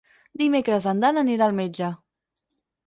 [0.41, 1.95] Divendres en Dan anirà al metge.